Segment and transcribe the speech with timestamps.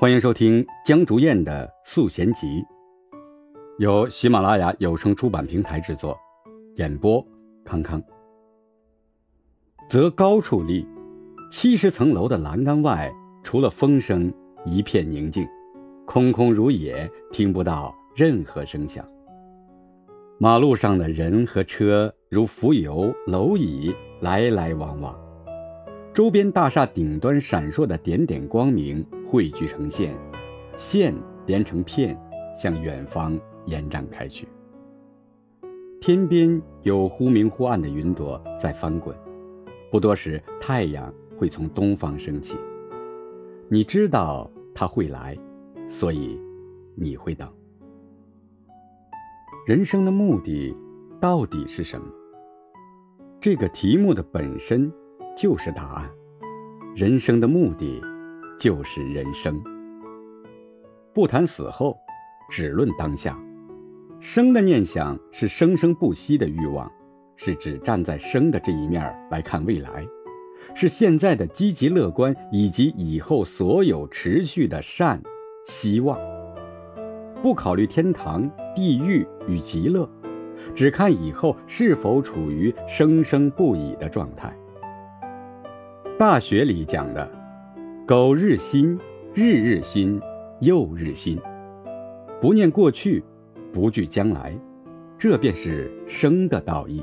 [0.00, 2.46] 欢迎收听江竹燕的《素贤集》，
[3.78, 6.18] 由喜马拉雅有声出版平台制作，
[6.76, 7.22] 演播
[7.66, 8.02] 康康。
[9.90, 10.88] 择高处立，
[11.50, 14.32] 七十层楼的栏杆外，除了风声，
[14.64, 15.46] 一片宁静，
[16.06, 19.06] 空空如也，听不到任何声响。
[20.38, 25.14] 马路上的人和车如浮游蝼蚁，来来往往。
[26.12, 30.12] 周边大厦顶端闪烁的点点光明汇聚成线，
[30.76, 31.14] 线
[31.46, 32.20] 连成片，
[32.52, 34.48] 向远方延展开去。
[36.00, 39.16] 天边有忽明忽暗的云朵在翻滚，
[39.88, 42.56] 不多时太阳会从东方升起。
[43.68, 45.38] 你知道它会来，
[45.88, 46.36] 所以
[46.96, 47.48] 你会等。
[49.64, 50.76] 人生的目的
[51.20, 52.06] 到底是什么？
[53.40, 54.92] 这个题目的本身。
[55.36, 56.10] 就是答案。
[56.94, 58.02] 人生的目的，
[58.58, 59.62] 就是人生。
[61.14, 61.96] 不谈死后，
[62.50, 63.38] 只论当下。
[64.20, 66.90] 生的念想是生生不息的欲望，
[67.36, 70.06] 是只站在生的这一面来看未来，
[70.74, 75.22] 是现在的积极乐观以及以后所有持续的善
[75.66, 76.18] 希望。
[77.42, 80.06] 不考虑天堂、地狱与极乐，
[80.74, 84.54] 只看以后是否处于生生不已的状态。
[86.20, 87.26] 大学里讲的
[88.06, 88.98] “苟日新，
[89.32, 90.20] 日日新，
[90.60, 91.38] 又日新”，
[92.42, 93.24] 不念过去，
[93.72, 94.54] 不惧将来，
[95.16, 97.02] 这便是生的道义。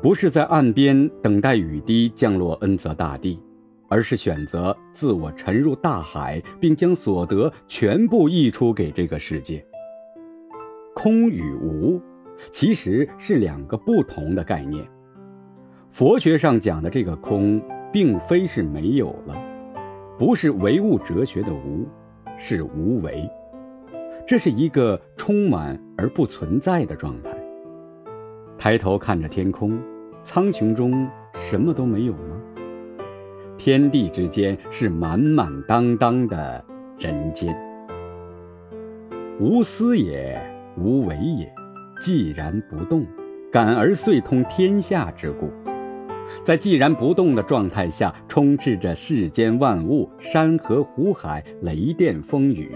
[0.00, 3.42] 不是在岸边等待雨滴降落恩泽大地，
[3.88, 9.66] 而是选择自我沉入大海，并将所得全部溢出给这个世界。
[10.94, 12.00] 空与无，
[12.52, 14.88] 其实是两个不同的概念。
[15.90, 17.60] 佛学上讲的这个空。
[17.94, 19.40] 并非是没有了，
[20.18, 21.86] 不是唯物哲学的无，
[22.36, 23.30] 是无为。
[24.26, 27.30] 这是一个充满而不存在的状态。
[28.58, 29.80] 抬头看着天空，
[30.24, 32.40] 苍穹中什么都没有吗？
[33.56, 36.64] 天地之间是满满当当的
[36.98, 37.56] 人间。
[39.38, 40.36] 无思也，
[40.76, 41.54] 无为也，
[42.00, 43.06] 既然不动，
[43.52, 45.48] 感而遂通天下之故。
[46.42, 52.72] 在寂然不动的状态下，充斥着世间万物、山河湖海、雷电风雨，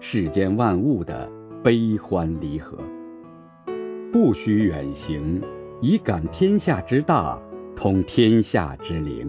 [0.00, 1.30] 世间万物的
[1.62, 2.78] 悲欢离合。
[4.12, 5.42] 不须远行，
[5.80, 7.38] 以感天下之大，
[7.74, 9.28] 通天下之灵。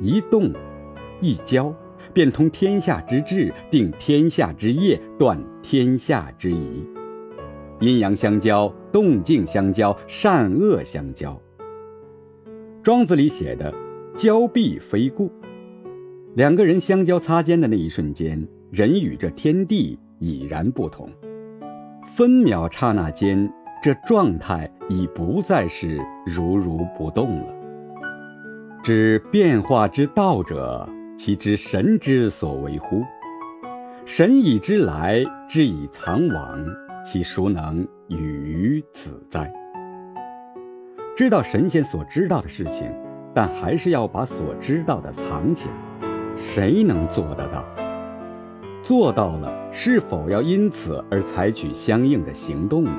[0.00, 0.52] 一动，
[1.20, 1.72] 一交，
[2.12, 6.84] 便通天下之志，定天下之业，断天下之疑。
[7.80, 11.40] 阴阳相交，动静相交，善恶相交。
[12.88, 13.70] 庄子里写的
[14.16, 15.30] “交臂非故”，
[16.36, 21.06] 两个人相交擦肩的那一瞬间，人与这天地已然不同。
[22.06, 23.46] 分秒刹那间，
[23.82, 27.54] 这状态已不再是如如不动了。
[28.82, 33.02] 知变化之道者，其知神之所为乎？
[34.06, 36.64] 神以之来，之以藏往，
[37.04, 39.52] 其孰能与于此哉？
[41.18, 42.88] 知道神仙所知道的事情，
[43.34, 47.64] 但还是要把所知道的藏起来，谁能做得到？
[48.82, 52.92] 做到了，是否要因此而采取相应的行动呢？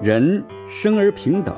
[0.00, 1.52] 人生而平等，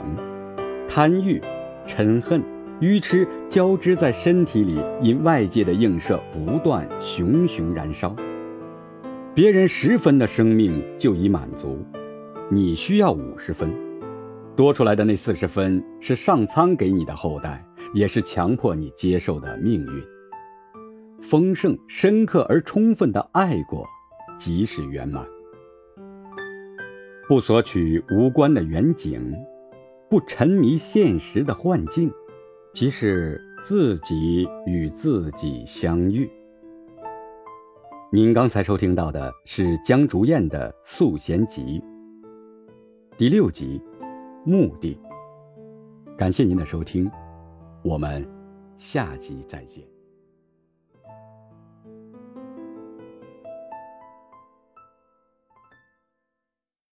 [0.88, 1.38] 贪欲、
[1.86, 2.42] 嗔恨、
[2.80, 8.16] 愚痴交织在身体里，因外界的映射不断熊熊燃烧。
[9.34, 11.84] 别人十分的生命就已满足，
[12.48, 13.70] 你需要五十分。
[14.54, 17.64] 多出来的那四十分是上苍给你的后代，
[17.94, 20.04] 也是强迫你接受的命运。
[21.22, 23.86] 丰盛、深刻而充分的爱过，
[24.38, 25.26] 即是圆满。
[27.26, 29.34] 不索取无关的远景，
[30.10, 32.12] 不沉迷现实的幻境，
[32.74, 36.30] 即是自己与自己相遇。
[38.10, 41.80] 您刚才收听到的是江竹燕的《素贤集》
[43.16, 43.80] 第六集。
[44.44, 44.98] 目的。
[46.16, 47.10] 感谢您的收听，
[47.82, 48.28] 我们
[48.76, 49.84] 下集再见。